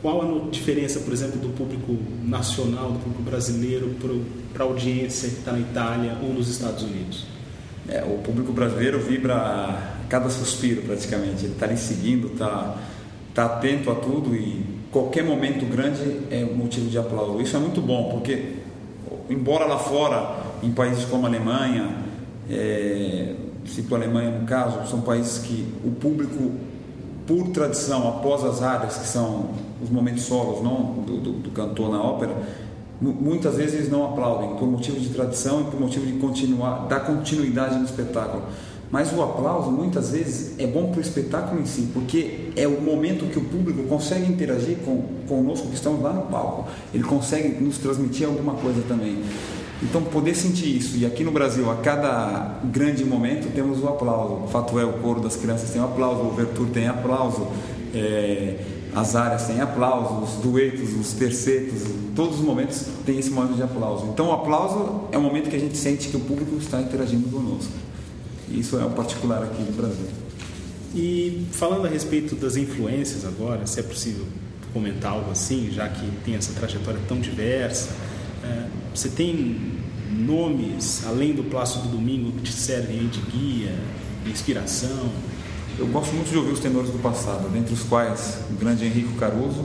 qual 0.00 0.22
a 0.22 0.48
diferença, 0.48 1.00
por 1.00 1.12
exemplo, 1.12 1.40
do 1.40 1.48
público 1.48 1.96
nacional, 2.22 2.92
do 2.92 3.00
público 3.00 3.20
brasileiro, 3.20 3.96
para 4.54 4.62
a 4.62 4.68
audiência 4.68 5.28
que 5.28 5.38
está 5.38 5.50
na 5.50 5.58
Itália 5.58 6.16
ou 6.22 6.32
nos 6.32 6.48
Estados 6.48 6.84
Unidos? 6.84 7.26
É, 7.88 8.04
o 8.04 8.18
público 8.18 8.52
brasileiro 8.52 9.00
vibra 9.00 9.96
cada 10.08 10.30
suspiro, 10.30 10.82
praticamente. 10.82 11.44
Ele 11.44 11.54
está 11.54 11.66
ali 11.66 11.76
seguindo, 11.76 12.28
está 12.28 12.78
está 13.30 13.44
atento 13.44 13.90
a 13.90 13.96
tudo 13.96 14.36
e 14.36 14.64
qualquer 14.92 15.24
momento 15.24 15.66
grande 15.66 16.20
é 16.30 16.44
motivo 16.44 16.88
de 16.88 16.96
aplauso. 16.96 17.40
Isso 17.40 17.56
é 17.56 17.58
muito 17.58 17.80
bom, 17.80 18.08
porque 18.08 18.52
embora 19.28 19.64
lá 19.64 19.80
fora, 19.80 20.44
em 20.62 20.70
países 20.70 21.04
como 21.06 21.26
a 21.26 21.28
Alemanha, 21.28 22.06
é, 22.50 23.34
cito 23.66 23.94
a 23.94 23.98
Alemanha 23.98 24.30
no 24.30 24.46
caso, 24.46 24.88
são 24.88 25.00
países 25.00 25.38
que 25.38 25.66
o 25.84 25.90
público, 25.90 26.52
por 27.26 27.48
tradição, 27.48 28.08
após 28.08 28.44
as 28.44 28.62
áreas, 28.62 28.96
que 28.96 29.06
são 29.06 29.50
os 29.82 29.90
momentos 29.90 30.22
solos 30.24 30.62
não, 30.62 31.04
do, 31.04 31.18
do, 31.18 31.32
do 31.32 31.50
cantor 31.50 31.90
na 31.90 32.02
ópera, 32.02 32.34
muitas 33.00 33.56
vezes 33.56 33.74
eles 33.74 33.90
não 33.90 34.04
aplaudem 34.04 34.56
por 34.56 34.66
motivo 34.66 34.98
de 34.98 35.08
tradição 35.10 35.60
e 35.60 35.64
por 35.64 35.78
motivo 35.78 36.04
de 36.06 36.14
continuar, 36.14 36.86
dar 36.88 37.00
continuidade 37.00 37.76
no 37.76 37.84
espetáculo. 37.84 38.42
Mas 38.90 39.12
o 39.12 39.22
aplauso 39.22 39.70
muitas 39.70 40.10
vezes 40.10 40.58
é 40.58 40.66
bom 40.66 40.90
para 40.90 40.98
o 40.98 41.00
espetáculo 41.00 41.60
em 41.60 41.66
si, 41.66 41.90
porque 41.92 42.50
é 42.56 42.66
o 42.66 42.80
momento 42.80 43.30
que 43.30 43.38
o 43.38 43.44
público 43.44 43.82
consegue 43.82 44.32
interagir 44.32 44.78
com 44.78 45.02
conosco 45.28 45.68
que 45.68 45.74
estamos 45.74 46.02
lá 46.02 46.12
no 46.12 46.22
palco. 46.22 46.66
Ele 46.92 47.04
consegue 47.04 47.62
nos 47.62 47.76
transmitir 47.76 48.26
alguma 48.26 48.54
coisa 48.54 48.82
também. 48.88 49.22
Então 49.82 50.02
poder 50.02 50.34
sentir 50.34 50.76
isso 50.76 50.96
e 50.96 51.06
aqui 51.06 51.22
no 51.22 51.30
Brasil 51.30 51.70
a 51.70 51.76
cada 51.76 52.58
grande 52.64 53.04
momento 53.04 53.52
temos 53.54 53.82
o 53.82 53.86
aplauso. 53.86 54.44
O 54.44 54.48
fato 54.48 54.78
é 54.78 54.84
o 54.84 54.94
coro 54.94 55.20
das 55.20 55.36
crianças 55.36 55.70
tem 55.70 55.80
aplauso, 55.80 56.22
o 56.22 56.28
Overture 56.28 56.70
tem 56.70 56.88
aplauso. 56.88 57.46
É 57.94 58.58
as 58.94 59.14
áreas 59.14 59.46
têm 59.46 59.60
aplausos, 59.60 60.36
os 60.36 60.42
duetos, 60.42 60.94
os 60.94 61.12
tercetos, 61.12 61.82
todos 62.16 62.38
os 62.38 62.44
momentos 62.44 62.86
tem 63.04 63.18
esse 63.18 63.30
momento 63.30 63.54
de 63.54 63.62
aplauso. 63.62 64.06
Então 64.06 64.28
o 64.28 64.32
aplauso 64.32 65.02
é 65.12 65.18
o 65.18 65.22
momento 65.22 65.48
que 65.50 65.56
a 65.56 65.60
gente 65.60 65.76
sente 65.76 66.08
que 66.08 66.16
o 66.16 66.20
público 66.20 66.56
está 66.56 66.80
interagindo 66.80 67.28
conosco. 67.28 67.72
Isso 68.50 68.78
é 68.78 68.84
o 68.84 68.90
particular 68.90 69.42
aqui 69.42 69.62
no 69.62 69.72
Brasil. 69.72 70.06
E 70.94 71.46
falando 71.52 71.86
a 71.86 71.88
respeito 71.88 72.34
das 72.34 72.56
influências 72.56 73.24
agora, 73.24 73.66
se 73.66 73.78
é 73.78 73.82
possível 73.82 74.26
comentar 74.72 75.12
algo 75.12 75.30
assim, 75.30 75.70
já 75.70 75.88
que 75.88 76.10
tem 76.24 76.34
essa 76.34 76.52
trajetória 76.54 77.00
tão 77.06 77.20
diversa, 77.20 77.90
é, 78.42 78.64
você 78.98 79.08
tem 79.10 79.56
nomes, 80.10 81.04
além 81.06 81.32
do 81.32 81.44
Plácido 81.44 81.86
Domingo, 81.86 82.32
que 82.32 82.42
te 82.42 82.52
servem 82.52 83.06
de 83.06 83.20
guia, 83.20 83.72
de 84.24 84.30
inspiração? 84.32 85.08
Eu 85.78 85.86
gosto 85.86 86.12
muito 86.14 86.30
de 86.30 86.36
ouvir 86.36 86.50
os 86.50 86.58
tenores 86.58 86.90
do 86.90 86.98
passado, 86.98 87.48
dentre 87.48 87.72
os 87.72 87.84
quais 87.84 88.40
o 88.50 88.54
grande 88.54 88.84
Henrico 88.84 89.12
Caruso, 89.12 89.64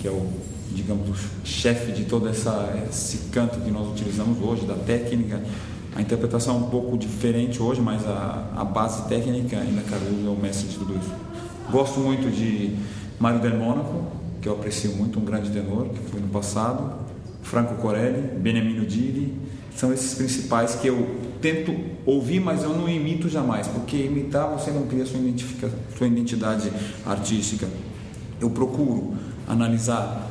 que 0.00 0.08
é 0.08 0.10
o, 0.10 0.26
digamos, 0.72 1.10
o 1.10 1.46
chefe 1.46 1.92
de 1.92 2.06
todo 2.06 2.26
essa, 2.26 2.86
esse 2.88 3.18
canto 3.30 3.60
que 3.60 3.70
nós 3.70 3.86
utilizamos 3.86 4.42
hoje, 4.42 4.64
da 4.64 4.76
técnica. 4.76 5.42
A 5.94 6.00
interpretação 6.00 6.54
é 6.54 6.58
um 6.58 6.70
pouco 6.70 6.96
diferente 6.96 7.62
hoje, 7.62 7.82
mas 7.82 8.06
a, 8.06 8.50
a 8.56 8.64
base 8.64 9.06
técnica 9.08 9.58
ainda 9.58 9.82
Caruso 9.82 10.26
é 10.26 10.30
o 10.30 10.36
mestre 10.36 10.68
de 10.68 10.78
tudo 10.78 10.96
isso. 10.96 11.12
Gosto 11.70 12.00
muito 12.00 12.34
de 12.34 12.74
Mário 13.20 13.40
Del 13.40 13.58
Mônaco, 13.58 14.04
que 14.40 14.48
eu 14.48 14.54
aprecio 14.54 14.92
muito, 14.92 15.18
um 15.18 15.24
grande 15.24 15.50
tenor, 15.50 15.90
que 15.90 15.98
foi 16.10 16.20
no 16.20 16.28
passado. 16.28 17.08
Franco 17.48 17.76
Corelli, 17.76 18.20
Beniamino 18.38 18.84
Diri, 18.84 19.32
são 19.74 19.92
esses 19.92 20.14
principais 20.14 20.74
que 20.74 20.86
eu 20.86 21.16
tento 21.40 21.74
ouvir, 22.04 22.40
mas 22.40 22.62
eu 22.62 22.70
não 22.70 22.88
imito 22.88 23.28
jamais, 23.28 23.66
porque 23.66 23.96
imitar 23.96 24.50
você 24.50 24.70
não 24.70 24.86
cria 24.86 25.06
sua, 25.06 25.20
sua 25.96 26.06
identidade 26.06 26.70
artística. 27.06 27.66
Eu 28.40 28.50
procuro 28.50 29.14
analisar 29.46 30.30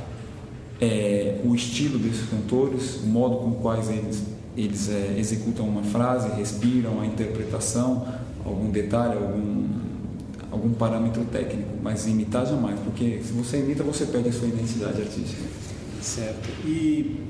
é, 0.79 1.39
o 1.43 1.55
estilo 1.55 1.97
desses 1.97 2.29
cantores, 2.29 2.97
o 3.03 3.07
modo 3.07 3.37
com 3.37 3.51
quais 3.55 3.89
eles, 3.89 4.23
eles 4.55 4.89
é, 4.89 5.15
executam 5.17 5.67
uma 5.67 5.83
frase, 5.83 6.29
respiram, 6.37 7.01
a 7.01 7.05
interpretação, 7.05 8.05
algum 8.45 8.69
detalhe, 8.69 9.15
algum, 9.15 9.65
algum 10.51 10.73
parâmetro 10.73 11.23
técnico, 11.25 11.69
mas 11.81 12.05
imitar 12.05 12.45
jamais, 12.45 12.79
porque 12.81 13.21
se 13.23 13.31
você 13.31 13.59
imita, 13.59 13.83
você 13.83 14.05
perde 14.05 14.29
a 14.29 14.33
sua 14.33 14.47
identidade 14.47 15.01
artística. 15.01 15.76
Certo. 16.01 16.49
E 16.65 17.27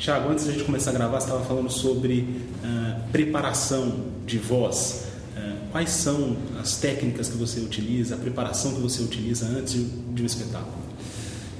Tiago, 0.00 0.30
antes 0.30 0.44
de 0.44 0.50
a 0.50 0.52
gente 0.54 0.64
começar 0.64 0.90
a 0.90 0.94
gravar, 0.94 1.20
você 1.20 1.26
estava 1.26 1.44
falando 1.44 1.70
sobre 1.70 2.20
uh, 2.64 3.10
preparação 3.12 4.06
de 4.24 4.38
voz. 4.38 5.08
Uh, 5.36 5.70
quais 5.70 5.90
são 5.90 6.38
as 6.58 6.78
técnicas 6.78 7.28
que 7.28 7.36
você 7.36 7.60
utiliza, 7.60 8.14
a 8.14 8.18
preparação 8.18 8.72
que 8.74 8.80
você 8.80 9.02
utiliza 9.02 9.46
antes 9.46 9.74
de, 9.74 10.22
um 10.22 10.26
espetáculo? 10.26 10.72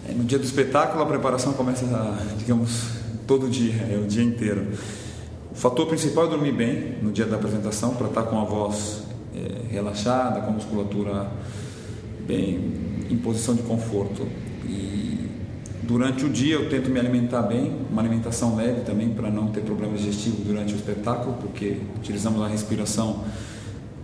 É, 0.08 0.12
no 0.14 0.24
dia 0.24 0.38
do 0.38 0.44
espetáculo, 0.44 1.02
a 1.02 1.06
preparação 1.06 1.52
começa, 1.52 1.84
digamos, 2.38 2.84
todo 3.26 3.48
dia, 3.48 3.74
é 3.74 4.00
o 4.02 4.06
dia 4.06 4.24
inteiro. 4.24 4.68
O 5.52 5.54
fator 5.54 5.86
principal 5.86 6.24
é 6.24 6.30
dormir 6.30 6.52
bem 6.52 6.96
no 7.02 7.12
dia 7.12 7.26
da 7.26 7.36
apresentação, 7.36 7.94
para 7.94 8.08
estar 8.08 8.22
com 8.22 8.40
a 8.40 8.44
voz 8.44 9.02
é, 9.36 9.70
relaxada, 9.70 10.40
com 10.40 10.48
a 10.48 10.54
musculatura 10.54 11.30
bem 12.26 12.72
em 13.10 13.18
posição 13.18 13.54
de 13.54 13.62
conforto. 13.62 14.26
Durante 15.90 16.24
o 16.24 16.28
dia 16.28 16.54
eu 16.54 16.70
tento 16.70 16.88
me 16.88 17.00
alimentar 17.00 17.42
bem, 17.42 17.72
uma 17.90 18.00
alimentação 18.00 18.54
leve 18.54 18.82
também 18.82 19.10
para 19.10 19.28
não 19.28 19.48
ter 19.48 19.62
problema 19.62 19.96
digestivo 19.96 20.36
durante 20.44 20.72
o 20.72 20.76
espetáculo, 20.76 21.34
porque 21.40 21.78
utilizamos 21.96 22.40
a 22.42 22.46
respiração 22.46 23.24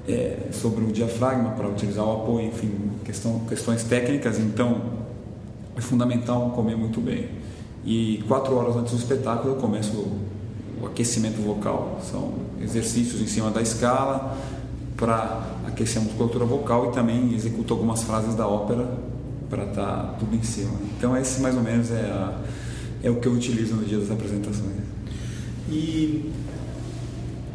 é, 0.08 0.48
sobre 0.50 0.82
o 0.82 0.88
diafragma 0.88 1.50
para 1.50 1.68
utilizar 1.68 2.04
o 2.04 2.22
apoio, 2.22 2.48
enfim, 2.48 2.72
questão, 3.04 3.38
questões 3.48 3.84
técnicas, 3.84 4.40
então 4.40 4.80
é 5.76 5.80
fundamental 5.80 6.50
comer 6.50 6.76
muito 6.76 7.00
bem. 7.00 7.28
E 7.84 8.24
quatro 8.26 8.56
horas 8.56 8.74
antes 8.74 8.92
do 8.92 8.98
espetáculo 8.98 9.54
eu 9.54 9.60
começo 9.60 9.96
o 10.82 10.86
aquecimento 10.86 11.40
vocal, 11.40 12.00
são 12.02 12.32
exercícios 12.60 13.20
em 13.20 13.28
cima 13.28 13.48
da 13.52 13.62
escala 13.62 14.36
para 14.96 15.40
aquecer 15.68 16.02
a 16.02 16.04
musculatura 16.04 16.44
vocal 16.44 16.90
e 16.90 16.92
também 16.92 17.32
executo 17.32 17.72
algumas 17.72 18.02
frases 18.02 18.34
da 18.34 18.48
ópera 18.48 19.05
para 19.48 19.64
estar 19.64 19.84
tá 19.84 20.16
tudo 20.18 20.34
em 20.34 20.42
cima. 20.42 20.78
Então 20.96 21.16
esse 21.16 21.40
mais 21.40 21.54
ou 21.54 21.62
menos 21.62 21.90
é, 21.90 22.00
a, 22.00 22.40
é 23.02 23.10
o 23.10 23.16
que 23.16 23.26
eu 23.26 23.32
utilizo 23.32 23.74
no 23.74 23.84
dia 23.84 23.98
das 23.98 24.10
apresentações. 24.10 24.76
E 25.70 26.30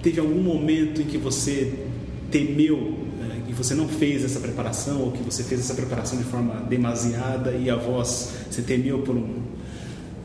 teve 0.01 0.19
algum 0.19 0.41
momento 0.41 1.01
em 1.01 1.05
que 1.05 1.17
você 1.17 1.85
temeu 2.29 2.97
né, 3.19 3.41
que 3.45 3.53
você 3.53 3.73
não 3.73 3.87
fez 3.87 4.23
essa 4.23 4.39
preparação 4.39 5.01
ou 5.01 5.11
que 5.11 5.23
você 5.23 5.43
fez 5.43 5.61
essa 5.61 5.73
preparação 5.73 6.17
de 6.17 6.23
forma 6.23 6.55
demasiada 6.69 7.51
e 7.51 7.69
a 7.69 7.75
voz 7.75 8.33
você 8.49 8.61
temeu 8.61 8.99
por 8.99 9.15
um? 9.15 9.41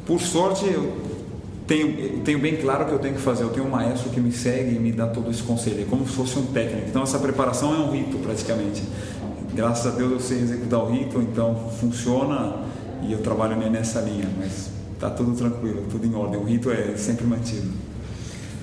Por 0.06 0.20
sorte 0.20 0.66
eu 0.66 1.06
tenho, 1.66 2.20
tenho 2.20 2.38
bem 2.38 2.56
claro 2.56 2.84
o 2.84 2.86
que 2.86 2.92
eu 2.92 2.98
tenho 2.98 3.14
que 3.14 3.20
fazer. 3.20 3.42
Eu 3.42 3.50
tenho 3.50 3.66
um 3.66 3.70
maestro 3.70 4.10
que 4.10 4.20
me 4.20 4.30
segue 4.30 4.76
e 4.76 4.78
me 4.78 4.92
dá 4.92 5.08
todo 5.08 5.30
esse 5.30 5.42
conselho. 5.42 5.82
É 5.82 5.84
como 5.84 6.06
se 6.06 6.12
fosse 6.12 6.38
um 6.38 6.46
técnico. 6.46 6.88
Então 6.88 7.02
essa 7.02 7.18
preparação 7.18 7.74
é 7.74 7.78
um 7.78 7.90
rito 7.90 8.18
praticamente 8.18 8.82
graças 9.56 9.86
a 9.86 9.96
Deus 9.96 10.12
eu 10.12 10.20
sei 10.20 10.38
executar 10.40 10.80
o 10.80 10.90
rito, 10.90 11.20
então 11.22 11.70
funciona 11.80 12.56
e 13.02 13.12
eu 13.12 13.22
trabalho 13.22 13.56
nessa 13.70 14.00
linha, 14.00 14.28
mas 14.38 14.70
está 14.92 15.08
tudo 15.08 15.34
tranquilo, 15.34 15.86
tudo 15.90 16.06
em 16.06 16.14
ordem. 16.14 16.38
O 16.38 16.44
rito 16.44 16.70
é 16.70 16.94
sempre 16.96 17.26
mantido. 17.26 17.68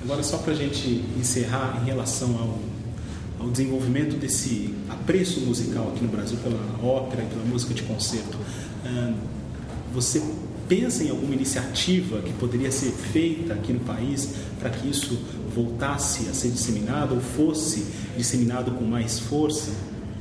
Agora, 0.04 0.22
só 0.22 0.38
para 0.38 0.52
a 0.52 0.56
gente 0.56 1.04
encerrar 1.18 1.80
em 1.82 1.86
relação 1.86 2.28
ao, 2.38 3.44
ao 3.44 3.50
desenvolvimento 3.50 4.16
desse 4.16 4.72
apreço 4.88 5.40
musical 5.40 5.88
aqui 5.88 6.04
no 6.04 6.10
Brasil 6.10 6.38
pela 6.38 6.60
ópera 6.88 7.22
e 7.22 7.26
pela 7.26 7.44
música 7.44 7.74
de 7.74 7.82
concerto, 7.82 8.38
você 9.92 10.22
pensa 10.68 11.02
em 11.02 11.10
alguma 11.10 11.34
iniciativa 11.34 12.20
que 12.22 12.32
poderia 12.34 12.70
ser 12.70 12.90
feita 12.90 13.54
aqui 13.54 13.72
no 13.72 13.80
país 13.80 14.30
para 14.60 14.70
que 14.70 14.88
isso 14.88 15.18
voltasse 15.54 16.28
a 16.28 16.34
ser 16.34 16.50
disseminado 16.50 17.14
ou 17.14 17.20
fosse 17.20 17.84
disseminado 18.16 18.72
com 18.72 18.84
mais 18.84 19.18
força? 19.18 19.72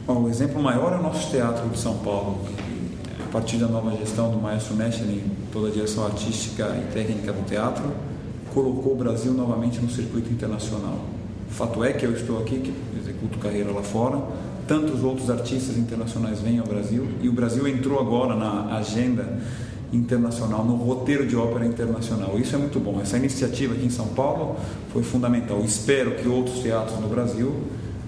Bom, 0.05 0.23
o 0.23 0.29
exemplo 0.29 0.61
maior 0.61 0.91
é 0.91 0.97
o 0.97 1.01
nosso 1.01 1.31
teatro 1.31 1.69
de 1.69 1.79
São 1.79 1.95
Paulo, 1.99 2.39
que, 2.45 3.23
a 3.23 3.31
partir 3.31 3.55
da 3.55 3.67
nova 3.67 3.95
gestão 3.95 4.29
do 4.29 4.37
maestro 4.37 4.75
Mechelin, 4.75 5.23
toda 5.49 5.69
a 5.69 5.71
direção 5.71 6.05
artística 6.05 6.75
e 6.77 6.93
técnica 6.93 7.31
do 7.31 7.45
teatro, 7.45 7.85
colocou 8.53 8.91
o 8.91 8.95
Brasil 8.97 9.31
novamente 9.31 9.79
no 9.79 9.89
circuito 9.89 10.29
internacional. 10.29 10.99
Fato 11.47 11.81
é 11.85 11.93
que 11.93 12.05
eu 12.05 12.11
estou 12.11 12.37
aqui, 12.37 12.59
que 12.59 12.73
executo 12.99 13.39
carreira 13.39 13.71
lá 13.71 13.81
fora, 13.81 14.21
tantos 14.67 15.05
outros 15.05 15.29
artistas 15.29 15.77
internacionais 15.77 16.41
vêm 16.41 16.59
ao 16.59 16.67
Brasil 16.67 17.07
e 17.21 17.29
o 17.29 17.31
Brasil 17.31 17.65
entrou 17.65 17.97
agora 17.97 18.35
na 18.35 18.75
agenda 18.75 19.39
internacional, 19.93 20.65
no 20.65 20.75
roteiro 20.75 21.25
de 21.25 21.37
ópera 21.37 21.65
internacional. 21.65 22.37
Isso 22.37 22.53
é 22.53 22.59
muito 22.59 22.77
bom. 22.77 22.99
Essa 23.01 23.15
iniciativa 23.15 23.73
aqui 23.73 23.85
em 23.85 23.89
São 23.89 24.07
Paulo 24.07 24.57
foi 24.91 25.01
fundamental. 25.01 25.61
Espero 25.63 26.15
que 26.15 26.27
outros 26.27 26.59
teatros 26.59 26.99
no 26.99 27.07
Brasil 27.07 27.53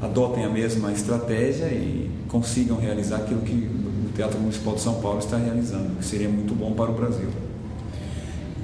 adotem 0.05 0.45
a 0.45 0.49
mesma 0.49 0.91
estratégia 0.91 1.65
e 1.65 2.09
consigam 2.27 2.77
realizar 2.77 3.17
aquilo 3.17 3.41
que 3.41 3.53
o 3.53 4.11
Teatro 4.15 4.39
Municipal 4.39 4.75
de 4.75 4.81
São 4.81 5.01
Paulo 5.01 5.19
está 5.19 5.37
realizando, 5.37 5.97
que 5.97 6.05
seria 6.05 6.29
muito 6.29 6.55
bom 6.55 6.73
para 6.73 6.89
o 6.89 6.93
Brasil. 6.93 7.29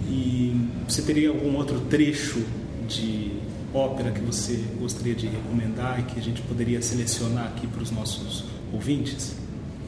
E 0.08 0.68
você 0.88 1.02
teria 1.02 1.30
algum 1.30 1.56
outro 1.56 1.80
trecho 1.82 2.44
de 2.88 3.32
ópera 3.74 4.12
que 4.12 4.22
você 4.22 4.60
gostaria 4.80 5.16
de 5.16 5.28
recomendar 5.28 6.00
e 6.00 6.04
que 6.04 6.20
a 6.20 6.22
gente 6.22 6.42
poderia 6.42 6.82
selecionar 6.82 7.46
aqui 7.46 7.68
para 7.68 7.82
os 7.82 7.92
nossos 7.92 8.46
ouvintes? 8.74 9.36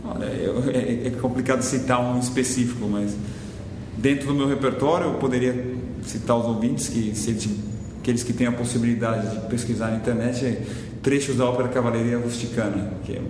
Olha, 0.05 0.25
eu, 0.25 0.69
é, 0.69 1.07
é, 1.07 1.09
complicado 1.21 1.61
citar 1.61 2.01
um 2.01 2.19
específico, 2.19 2.87
mas 2.87 3.15
dentro 3.97 4.27
do 4.27 4.33
meu 4.33 4.47
repertório 4.47 5.07
eu 5.07 5.13
poderia 5.15 5.75
citar 6.03 6.37
os 6.37 6.45
ouvintes 6.45 6.89
que 6.89 7.15
se 7.15 7.31
eles, 7.31 7.49
aqueles 7.99 8.23
que 8.23 8.33
têm 8.33 8.47
a 8.47 8.51
possibilidade 8.51 9.35
de 9.35 9.47
pesquisar 9.47 9.91
na 9.91 9.97
internet 9.97 10.57
trechos 11.03 11.35
da 11.35 11.45
ópera 11.45 11.67
Cavalaria 11.67 12.17
Rusticana, 12.17 12.93
que 13.03 13.13
é 13.13 13.21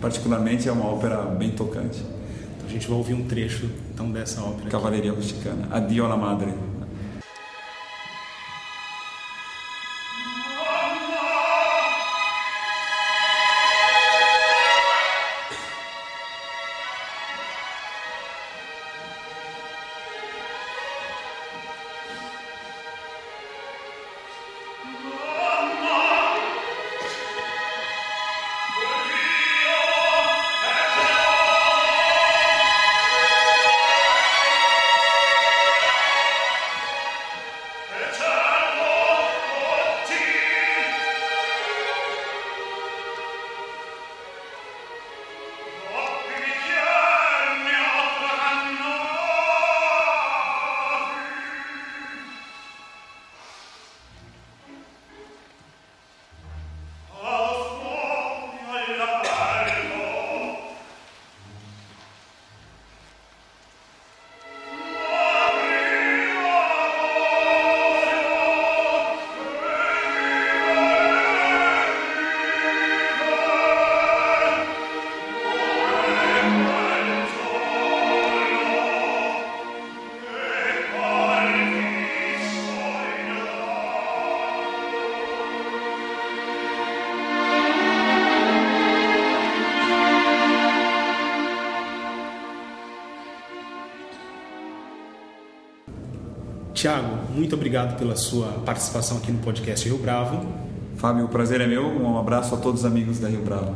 particularmente 0.00 0.68
é 0.68 0.72
uma 0.72 0.86
ópera 0.86 1.16
bem 1.22 1.50
tocante. 1.50 1.98
Então 2.56 2.68
a 2.68 2.70
gente 2.70 2.86
vai 2.86 2.96
ouvir 2.96 3.14
um 3.14 3.24
trecho 3.24 3.68
então 3.92 4.10
dessa 4.10 4.40
ópera. 4.40 4.70
Cavalaria 4.70 5.12
Rusticana. 5.12 5.68
Addio 5.70 6.04
alla 6.04 6.16
madre. 6.16 6.54
Tiago, 96.86 97.18
muito 97.34 97.56
obrigado 97.56 97.98
pela 97.98 98.14
sua 98.14 98.46
participação 98.64 99.16
aqui 99.16 99.32
no 99.32 99.40
podcast 99.40 99.88
Rio 99.88 99.98
Bravo. 99.98 100.46
Fábio, 100.94 101.24
o 101.24 101.28
prazer 101.28 101.60
é 101.60 101.66
meu. 101.66 101.84
Um 101.84 102.16
abraço 102.16 102.54
a 102.54 102.58
todos 102.58 102.82
os 102.82 102.86
amigos 102.86 103.18
da 103.18 103.26
Rio 103.26 103.42
Bravo. 103.42 103.74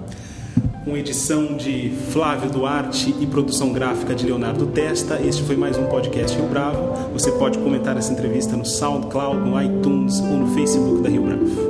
Com 0.85 0.97
edição 0.97 1.57
de 1.57 1.91
Flávio 2.13 2.49
Duarte 2.51 3.13
e 3.19 3.27
produção 3.27 3.73
gráfica 3.73 4.15
de 4.15 4.25
Leonardo 4.27 4.65
Testa, 4.67 5.21
este 5.21 5.43
foi 5.43 5.57
mais 5.57 5.77
um 5.77 5.87
podcast 5.87 6.39
Rio 6.39 6.47
Bravo. 6.47 7.11
Você 7.13 7.33
pode 7.33 7.59
comentar 7.59 7.97
essa 7.97 8.13
entrevista 8.13 8.57
no 8.57 8.65
SoundCloud, 8.65 9.41
no 9.41 9.61
iTunes 9.61 10.21
ou 10.21 10.37
no 10.37 10.55
Facebook 10.55 11.03
da 11.03 11.09
Rio 11.09 11.23
Bravo. 11.23 11.70